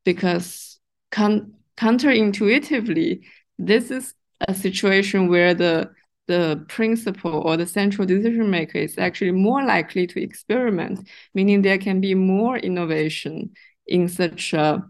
because 0.06 0.80
con- 1.12 1.53
counterintuitively 1.77 3.22
this 3.58 3.91
is 3.91 4.13
a 4.48 4.53
situation 4.53 5.27
where 5.27 5.53
the 5.53 5.91
the 6.27 6.63
principal 6.69 7.41
or 7.45 7.57
the 7.57 7.65
central 7.65 8.07
decision 8.07 8.50
maker 8.50 8.77
is 8.77 8.98
actually 8.98 9.31
more 9.31 9.63
likely 9.65 10.07
to 10.07 10.21
experiment, 10.21 11.07
meaning 11.33 11.62
there 11.62 11.77
can 11.77 12.00
be 12.00 12.15
more 12.15 12.57
innovation 12.57 13.51
in 13.86 14.07
such 14.07 14.53
a 14.53 14.81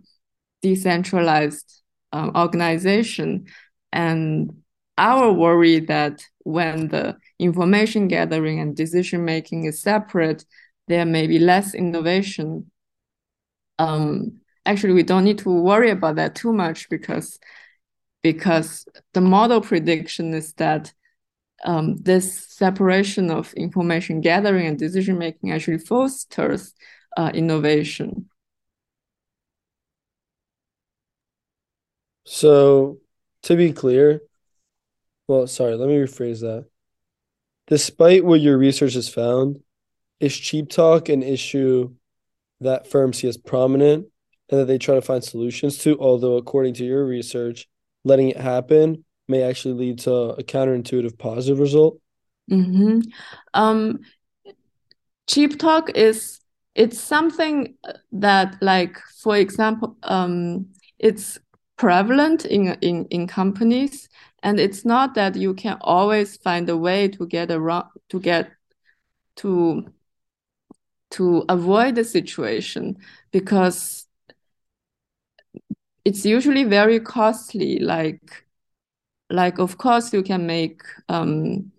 decentralized 0.62 1.82
um, 2.12 2.32
organization. 2.36 3.46
And 3.92 4.62
our 4.98 5.32
worry 5.32 5.80
that 5.80 6.24
when 6.44 6.90
the 6.90 7.18
information 7.40 8.08
gathering 8.08 8.60
and 8.60 8.76
decision 8.76 9.26
making 9.26 9.66
is 9.66 9.82
separate, 9.82 10.46
there 10.88 11.06
may 11.06 11.26
be 11.26 11.40
less 11.40 11.74
innovation. 11.74 12.70
Um, 13.80 14.42
actually, 14.66 14.94
we 14.94 15.04
don't 15.04 15.24
need 15.24 15.40
to 15.40 15.50
worry 15.50 15.90
about 15.90 16.18
that 16.18 16.36
too 16.36 16.54
much 16.54 16.90
because 16.90 17.40
because 18.22 18.86
the 19.14 19.22
model 19.22 19.62
prediction 19.62 20.34
is 20.34 20.54
that 20.54 20.94
um, 21.64 21.98
this 21.98 22.48
separation 22.50 23.30
of 23.30 23.54
information 23.54 24.22
gathering 24.22 24.68
and 24.68 24.80
decision 24.80 25.18
making 25.18 25.52
actually 25.52 25.78
fosters 25.78 26.74
uh, 27.18 27.32
innovation. 27.34 28.30
So, 32.26 33.00
to 33.44 33.56
be 33.56 33.74
clear, 33.74 34.22
well, 35.28 35.48
sorry, 35.48 35.76
let 35.76 35.88
me 35.90 35.96
rephrase 35.96 36.42
that. 36.42 36.66
Despite 37.68 38.26
what 38.26 38.42
your 38.42 38.58
research 38.58 38.94
has 38.94 39.10
found, 39.10 39.62
is 40.20 40.38
cheap 40.38 40.70
talk 40.70 41.10
an 41.10 41.24
issue 41.24 41.94
that 42.60 42.88
firms 42.88 43.20
see 43.20 43.28
as 43.28 43.38
prominent 43.38 44.08
and 44.50 44.60
that 44.60 44.66
they 44.66 44.78
try 44.78 44.96
to 44.96 45.02
find 45.02 45.24
solutions 45.24 45.78
to? 45.80 46.00
Although, 46.00 46.38
according 46.38 46.76
to 46.76 46.86
your 46.86 47.06
research, 47.06 47.68
letting 48.04 48.30
it 48.30 48.38
happen 48.38 49.06
may 49.28 49.44
actually 49.44 49.74
lead 49.76 50.00
to 50.00 50.12
a 50.12 50.44
counterintuitive 50.44 51.18
positive 51.18 51.60
result? 51.60 52.00
Mm-hmm. 52.50 53.00
Um, 53.54 54.00
cheap 55.28 55.60
talk 55.60 55.90
is 55.96 56.40
it's 56.76 57.00
something 57.00 57.76
that 58.12 58.58
like 58.62 58.98
for 59.22 59.38
example 59.38 59.96
um 60.04 60.66
it's 61.00 61.38
prevalent 61.78 62.46
in 62.46 62.78
in 62.82 63.06
in 63.06 63.28
companies 63.28 64.10
and 64.44 64.60
it's 64.60 64.86
not 64.86 65.16
that 65.16 65.36
you 65.36 65.54
can 65.54 65.78
always 65.82 66.38
find 66.38 66.70
a 66.70 66.78
way 66.78 67.08
to 67.08 67.26
get 67.28 67.52
around 67.52 67.86
to 68.10 68.20
get 68.20 68.52
to 69.36 69.86
to 71.12 71.44
avoid 71.50 71.96
the 71.96 72.04
situation 72.04 72.98
because 73.32 74.08
it's 76.06 76.26
usually 76.26 76.64
very 76.64 77.00
costly 77.00 77.80
like 77.80 78.46
like 79.30 79.60
of 79.60 79.78
course 79.78 80.14
you 80.14 80.24
can 80.24 80.46
make 80.46 80.82
um 81.10 81.72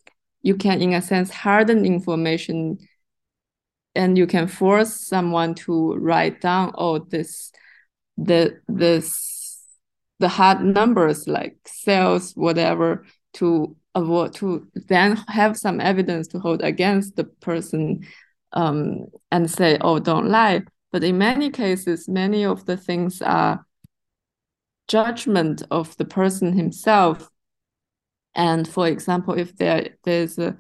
you 0.43 0.57
can 0.57 0.81
in 0.81 0.95
a 0.95 1.03
sense 1.03 1.31
harden 1.31 1.85
information 1.85 2.79
and 3.95 4.17
you 4.17 4.27
can 4.27 4.49
force 4.49 4.93
someone 4.95 5.55
to 5.55 5.95
write 5.97 6.41
down 6.41 6.73
oh 6.77 6.99
this 6.99 7.53
the 8.17 8.59
this 8.69 9.67
the 10.19 10.29
hard 10.29 10.63
numbers 10.63 11.27
like 11.27 11.57
sales 11.67 12.33
whatever 12.33 13.05
to 13.35 13.77
avoid 13.95 14.33
to 14.33 14.67
then 14.89 15.17
have 15.29 15.57
some 15.57 15.81
evidence 15.81 16.29
to 16.29 16.39
hold 16.39 16.63
against 16.63 17.17
the 17.17 17.25
person 17.25 18.07
um, 18.53 19.07
and 19.31 19.51
say 19.51 19.79
oh 19.81 19.99
don't 19.99 20.29
lie. 20.29 20.63
But 20.91 21.05
in 21.05 21.19
many 21.19 21.51
cases 21.51 22.09
many 22.09 22.45
of 22.45 22.65
the 22.67 22.77
things 22.77 23.21
are 23.23 23.65
judgment 24.89 25.63
of 25.71 25.97
the 25.97 26.05
person 26.05 26.53
himself. 26.53 27.29
And 28.35 28.67
for 28.67 28.87
example 28.87 29.35
if 29.39 29.57
there 29.57 29.91
there's 30.05 30.39
a 30.39 30.57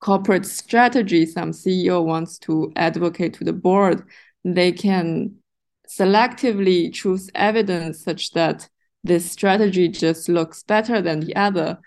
corporate 0.00 0.46
strategy 0.46 1.26
some 1.26 1.50
ceo 1.50 2.04
wants 2.04 2.38
to 2.38 2.72
advocate 2.76 3.34
to 3.34 3.42
the 3.42 3.52
board 3.52 4.04
they 4.44 4.70
can 4.70 5.34
selectively 5.88 6.92
choose 6.92 7.30
evidence 7.34 8.04
such 8.04 8.30
that 8.32 8.68
this 9.04 9.30
strategy 9.30 9.88
just 9.88 10.28
looks 10.28 10.62
better 10.62 11.00
than 11.00 11.20
the 11.20 11.34
other. 11.34 11.78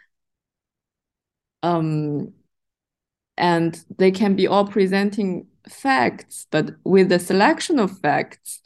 Um, 1.61 2.33
and 3.37 3.79
they 3.97 4.11
can 4.11 4.35
be 4.35 4.47
all 4.47 4.65
presenting 4.65 5.47
facts 5.69 6.47
but 6.49 6.71
with 6.83 7.09
the 7.09 7.19
selection 7.19 7.77
of 7.77 7.99
facts 7.99 8.61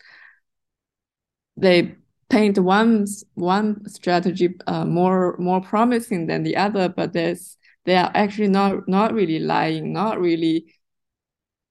they 1.58 1.96
paint 2.30 2.58
one 2.58 3.06
one 3.36 3.88
strategy 3.88 4.56
uh, 4.68 4.86
more 4.86 5.38
more 5.38 5.62
promising 5.62 6.28
than 6.28 6.44
the 6.44 6.56
other 6.56 6.90
but 6.90 7.14
there's 7.14 7.58
they 7.86 7.96
are 7.96 8.12
actually 8.16 8.48
not 8.48 8.88
not 8.88 9.14
really 9.14 9.40
lying 9.40 9.94
not 9.94 10.20
really 10.20 10.66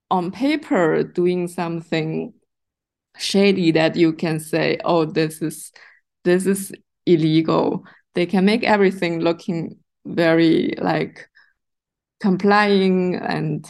on 0.09 0.31
paper 0.31 1.03
doing 1.03 1.47
something 1.47 2.33
shady 3.17 3.71
that 3.71 3.95
you 3.95 4.13
can 4.13 4.39
say 4.39 4.77
oh 4.85 5.05
this 5.05 5.41
is 5.41 5.71
this 6.23 6.45
is 6.45 6.73
illegal. 7.05 7.85
They 8.15 8.25
can 8.25 8.45
make 8.45 8.63
everything 8.63 9.19
looking 9.19 9.77
very 10.05 10.75
like 10.77 11.29
complying 12.19 13.15
and 13.15 13.65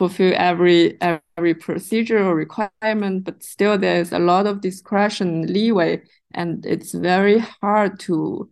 fulfill 0.00 0.32
every 0.36 0.96
every 1.02 1.54
procedural 1.54 2.34
requirement 2.34 3.22
but 3.22 3.42
still 3.42 3.76
there's 3.76 4.12
a 4.12 4.18
lot 4.18 4.46
of 4.46 4.62
discretion 4.62 5.42
leeway 5.46 6.00
and 6.32 6.64
it's 6.64 6.94
very 6.94 7.38
hard 7.38 8.00
to 8.00 8.48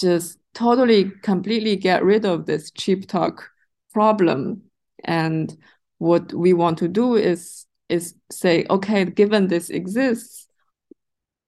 just 0.00 0.38
totally 0.54 1.12
completely 1.22 1.76
get 1.76 2.02
rid 2.02 2.24
of 2.24 2.46
this 2.46 2.70
cheap 2.70 3.06
talk 3.06 3.50
problem. 3.92 4.62
And 5.04 5.54
what 5.98 6.32
we 6.32 6.54
want 6.54 6.78
to 6.78 6.88
do 6.88 7.16
is 7.16 7.66
is 7.90 8.14
say 8.30 8.64
okay 8.70 9.04
given 9.04 9.48
this 9.48 9.68
exists 9.68 10.46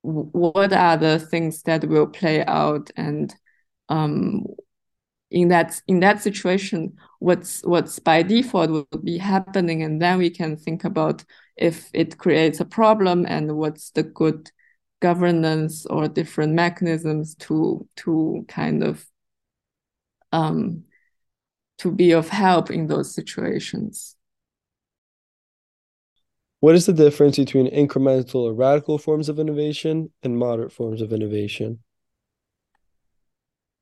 what 0.02 0.72
are 0.72 0.96
the 0.98 1.18
things 1.18 1.62
that 1.62 1.84
will 1.88 2.06
play 2.06 2.44
out? 2.44 2.90
And 2.96 3.34
um, 3.88 4.46
in 5.30 5.48
that 5.48 5.80
in 5.86 6.00
that 6.00 6.20
situation 6.20 6.92
what's 7.20 7.62
what's 7.62 7.98
by 7.98 8.22
default 8.22 8.70
would 8.70 9.04
be 9.04 9.18
happening 9.18 9.82
and 9.82 10.02
then 10.02 10.18
we 10.18 10.30
can 10.30 10.56
think 10.56 10.84
about 10.84 11.24
if 11.56 11.88
it 11.92 12.18
creates 12.18 12.58
a 12.60 12.64
problem 12.64 13.24
and 13.28 13.56
what's 13.56 13.90
the 13.92 14.02
good 14.02 14.50
governance 15.00 15.86
or 15.86 16.08
different 16.08 16.52
mechanisms 16.52 17.34
to 17.36 17.86
to 17.96 18.44
kind 18.48 18.82
of 18.82 19.06
um 20.32 20.84
to 21.78 21.90
be 21.90 22.12
of 22.12 22.28
help 22.28 22.70
in 22.70 22.86
those 22.86 23.14
situations. 23.14 24.14
What 26.60 26.74
is 26.74 26.84
the 26.84 26.92
difference 26.92 27.38
between 27.38 27.70
incremental 27.70 28.42
or 28.42 28.52
radical 28.52 28.98
forms 28.98 29.30
of 29.30 29.38
innovation 29.38 30.12
and 30.22 30.36
moderate 30.36 30.72
forms 30.72 31.00
of 31.00 31.10
innovation? 31.10 31.82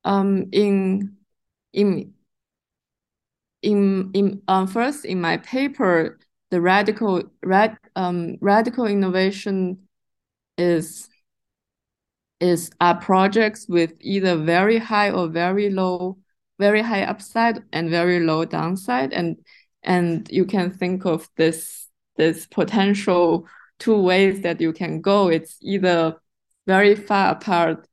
Um 0.05 0.47
in 0.53 1.18
in 1.73 2.15
in 3.63 4.11
in 4.15 4.43
um, 4.49 4.67
first 4.67 5.05
in 5.05 5.21
my 5.21 5.37
paper 5.39 6.19
the 6.51 6.61
radical 6.61 7.23
rad 7.43 7.77
um 7.97 8.37
radical 8.41 8.87
innovation 8.87 9.79
is 10.57 11.09
is 12.41 12.71
are 12.81 12.99
projects 13.01 13.67
with 13.69 13.93
either 14.01 14.37
very 14.37 14.79
high 14.79 15.11
or 15.11 15.29
very 15.29 15.71
low 15.71 16.19
very 16.59 16.83
high 16.83 17.03
upside 17.03 17.63
and 17.73 17.91
very 17.91 18.21
low 18.21 18.45
downside. 18.45 19.13
And 19.13 19.37
and 19.83 20.29
you 20.31 20.45
can 20.45 20.71
think 20.73 21.07
of 21.07 21.29
this 21.37 21.89
this 22.17 22.47
potential 22.47 23.47
two 23.79 24.01
ways 24.01 24.41
that 24.43 24.61
you 24.61 24.73
can 24.73 25.01
go. 25.01 25.29
It's 25.29 25.57
either 25.63 26.17
very 26.67 26.95
far 26.95 27.33
apart 27.33 27.87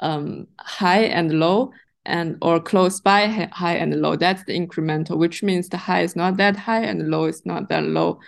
um 0.00 0.46
high 0.58 1.04
and 1.04 1.38
low 1.38 1.72
and 2.06 2.36
or 2.42 2.60
close 2.60 3.00
by 3.00 3.26
high 3.52 3.76
and 3.76 4.00
low. 4.00 4.16
That's 4.16 4.44
the 4.44 4.58
incremental 4.58 5.18
which 5.18 5.42
means 5.42 5.68
the 5.68 5.76
high 5.76 6.02
is 6.02 6.16
not 6.16 6.36
that 6.36 6.56
high 6.56 6.82
and 6.82 7.00
the 7.00 7.04
low 7.04 7.24
is 7.24 7.44
not 7.44 7.68
that 7.68 7.84
low. 7.84 8.20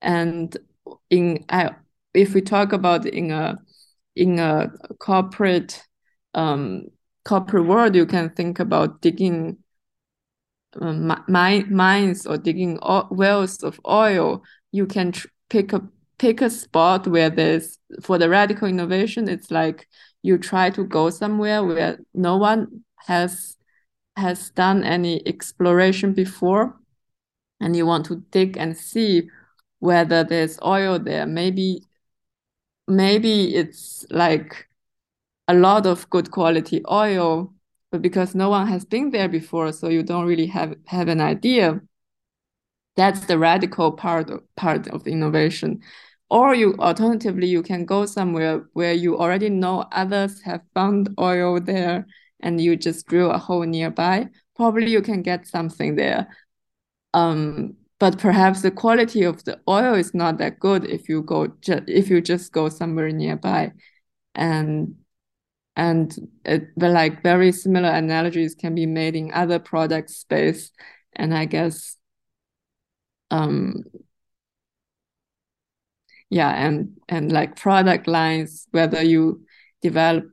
And 0.00 0.56
in 1.10 1.44
I, 1.48 1.70
if 2.12 2.34
we 2.34 2.40
talk 2.40 2.72
about 2.72 3.06
in 3.06 3.30
a 3.30 3.58
in 4.14 4.38
a 4.38 4.70
corporate 4.98 5.82
um 6.34 6.84
corporate 7.24 7.66
world 7.66 7.94
you 7.94 8.06
can 8.06 8.30
think 8.30 8.60
about 8.60 9.00
digging 9.00 9.56
um, 10.80 11.12
mine, 11.28 11.74
mines 11.74 12.26
or 12.26 12.36
digging 12.36 12.78
wells 13.10 13.62
of 13.62 13.80
oil. 13.86 14.42
You 14.72 14.86
can 14.86 15.12
pick 15.48 15.72
a 15.72 15.82
pick 16.18 16.40
a 16.40 16.50
spot 16.50 17.06
where 17.06 17.30
there's 17.30 17.78
for 18.00 18.18
the 18.18 18.28
radical 18.28 18.68
innovation 18.68 19.28
it's 19.28 19.50
like 19.50 19.88
you 20.22 20.38
try 20.38 20.70
to 20.70 20.84
go 20.84 21.10
somewhere 21.10 21.64
where 21.64 21.98
no 22.14 22.36
one 22.36 22.83
has 23.06 23.56
has 24.16 24.50
done 24.50 24.84
any 24.84 25.26
exploration 25.26 26.12
before 26.12 26.76
and 27.60 27.74
you 27.76 27.86
want 27.86 28.06
to 28.06 28.22
dig 28.30 28.56
and 28.56 28.76
see 28.76 29.28
whether 29.80 30.22
there's 30.24 30.58
oil 30.64 30.98
there 30.98 31.26
maybe 31.26 31.82
maybe 32.86 33.54
it's 33.54 34.06
like 34.10 34.68
a 35.48 35.54
lot 35.54 35.86
of 35.86 36.08
good 36.10 36.30
quality 36.30 36.82
oil 36.90 37.52
but 37.90 38.02
because 38.02 38.34
no 38.34 38.48
one 38.48 38.66
has 38.66 38.84
been 38.84 39.10
there 39.10 39.28
before 39.28 39.72
so 39.72 39.88
you 39.88 40.02
don't 40.02 40.26
really 40.26 40.46
have 40.46 40.74
have 40.86 41.08
an 41.08 41.20
idea 41.20 41.80
that's 42.96 43.26
the 43.26 43.38
radical 43.38 43.92
part 43.92 44.30
of, 44.30 44.42
part 44.56 44.88
of 44.88 45.06
innovation. 45.06 45.80
Or 46.30 46.54
you 46.54 46.74
alternatively 46.78 47.46
you 47.46 47.62
can 47.62 47.84
go 47.84 48.06
somewhere 48.06 48.64
where 48.72 48.92
you 48.92 49.18
already 49.18 49.50
know 49.50 49.86
others 49.92 50.40
have 50.42 50.62
found 50.74 51.10
oil 51.18 51.60
there 51.60 52.06
and 52.44 52.60
you 52.60 52.76
just 52.76 53.06
drill 53.08 53.32
a 53.32 53.38
hole 53.38 53.64
nearby, 53.64 54.28
probably 54.54 54.92
you 54.92 55.02
can 55.02 55.22
get 55.22 55.48
something 55.48 55.96
there. 55.96 56.28
Um, 57.14 57.74
but 57.98 58.18
perhaps 58.18 58.62
the 58.62 58.70
quality 58.70 59.24
of 59.24 59.42
the 59.44 59.60
oil 59.68 59.94
is 59.94 60.14
not 60.14 60.38
that 60.38 60.60
good 60.60 60.84
if 60.84 61.08
you 61.08 61.22
go 61.22 61.52
if 61.64 62.10
you 62.10 62.20
just 62.20 62.52
go 62.52 62.68
somewhere 62.68 63.10
nearby, 63.10 63.72
and 64.34 64.96
and 65.76 66.14
it, 66.44 66.68
like 66.76 67.22
very 67.22 67.50
similar 67.52 67.88
analogies 67.88 68.54
can 68.54 68.74
be 68.74 68.86
made 68.86 69.16
in 69.16 69.32
other 69.32 69.58
product 69.58 70.10
space, 70.10 70.70
and 71.14 71.34
I 71.34 71.46
guess 71.46 71.96
um 73.30 73.82
yeah 76.30 76.50
and 76.50 76.96
and 77.08 77.32
like 77.32 77.56
product 77.56 78.06
lines 78.06 78.66
whether 78.70 79.02
you 79.02 79.44
develop 79.82 80.24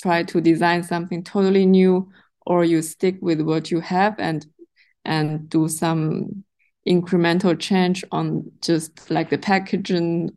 try 0.00 0.22
to 0.22 0.40
design 0.40 0.82
something 0.82 1.22
totally 1.22 1.66
new 1.66 2.10
or 2.46 2.64
you 2.64 2.82
stick 2.82 3.16
with 3.20 3.40
what 3.40 3.70
you 3.70 3.80
have 3.80 4.14
and 4.18 4.46
and 5.04 5.48
do 5.48 5.68
some 5.68 6.44
incremental 6.88 7.58
change 7.58 8.04
on 8.10 8.50
just 8.62 9.10
like 9.10 9.30
the 9.30 9.38
packaging. 9.38 10.30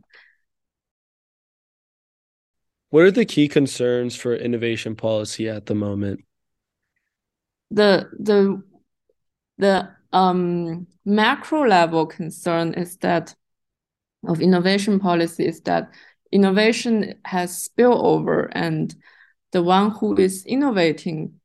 What 2.90 3.04
are 3.04 3.12
the 3.12 3.26
key 3.26 3.48
concerns 3.48 4.16
for 4.16 4.36
innovation 4.36 4.96
policy 4.96 5.50
at 5.50 5.66
the 5.66 5.76
moment? 5.76 6.24
The 7.72 8.10
the 8.20 8.62
the 9.58 9.90
um, 10.12 10.88
macro 11.06 11.68
level 11.68 12.06
concern 12.06 12.74
is 12.76 12.98
that 12.98 13.36
of 14.28 14.42
innovation 14.42 15.00
policy 15.00 15.46
is 15.46 15.62
that 15.62 15.90
innovation 16.32 17.16
has 17.26 17.70
spillover 17.70 18.50
and 18.52 18.96
the 19.54 19.64
one 19.64 19.92
who 19.92 20.16
is 20.18 20.46
innovating 20.46 21.40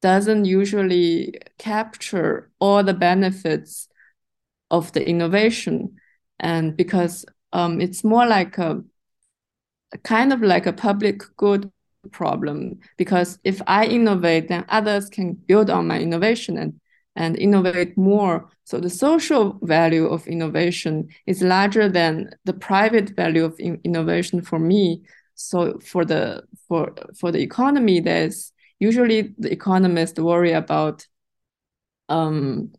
doesn't 0.00 0.44
usually 0.44 1.34
capture 1.58 2.50
all 2.58 2.82
the 2.82 2.94
benefits 2.94 3.88
of 4.70 4.92
the 4.92 5.06
innovation. 5.06 5.96
And 6.40 6.76
because 6.76 7.24
um, 7.52 7.80
it's 7.80 8.02
more 8.02 8.26
like 8.26 8.58
a, 8.58 8.82
kind 10.02 10.32
of 10.32 10.42
like 10.42 10.66
a 10.66 10.72
public 10.72 11.22
good 11.36 11.70
problem. 12.12 12.78
Because 12.96 13.38
if 13.44 13.60
i 13.66 13.84
innovate 13.84 14.48
then 14.48 14.64
others 14.68 15.10
can 15.10 15.34
build 15.34 15.68
on 15.68 15.86
my 15.86 15.98
innovation 15.98 16.56
and 16.56 16.80
and 17.16 17.36
innovate 17.36 17.98
more. 17.98 18.48
So 18.64 18.78
the 18.78 18.88
social 18.88 19.58
value 19.62 20.06
of 20.06 20.26
innovation 20.28 21.08
is 21.26 21.42
larger 21.42 21.88
than 21.88 22.30
the 22.44 22.52
private 22.52 23.10
value 23.10 23.44
of 23.44 23.58
in 23.58 23.80
innovation 23.82 24.40
for 24.40 24.58
me 24.60 25.02
so 25.38 25.78
for 25.78 26.04
the 26.04 26.42
for 26.66 26.92
for 27.18 27.30
the 27.30 27.40
economy 27.40 28.00
there's 28.00 28.52
usually 28.80 29.34
the 29.38 29.52
economists 29.52 30.18
worry 30.18 30.52
about 30.52 31.06
um 32.08 32.72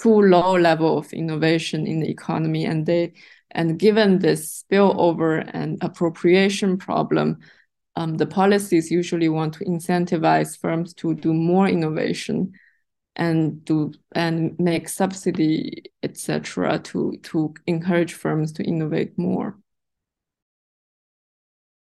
too 0.00 0.22
low 0.22 0.56
level 0.56 0.98
of 0.98 1.12
innovation 1.12 1.86
in 1.86 2.00
the 2.00 2.10
economy. 2.10 2.64
And 2.64 2.86
they 2.86 3.12
and 3.50 3.78
given 3.78 4.18
this 4.18 4.64
spillover 4.64 5.48
and 5.54 5.78
appropriation 5.82 6.78
problem 6.78 7.38
um, 7.96 8.16
the 8.16 8.26
policies 8.26 8.90
usually 8.90 9.28
want 9.28 9.54
to 9.54 9.64
incentivize 9.64 10.58
firms 10.58 10.94
to 10.94 11.14
do 11.14 11.32
more 11.32 11.68
innovation 11.68 12.52
and 13.14 13.64
do 13.64 13.92
and 14.12 14.58
make 14.58 14.88
subsidy 14.88 15.84
etc 16.02 16.80
to 16.80 17.16
to 17.22 17.54
encourage 17.68 18.14
firms 18.14 18.52
to 18.52 18.64
innovate 18.64 19.16
more 19.16 19.56